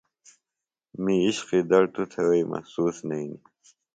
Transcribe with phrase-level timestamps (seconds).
[1.03, 3.43] می عِشقی دڑ توۡ تھےۡ وئی محسوس نئینیۡ۔